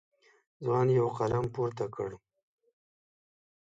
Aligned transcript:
ځوان 0.63 0.87
یو 0.99 1.07
قلم 1.17 1.45
پورته 1.55 1.85
کړ. 1.95 2.09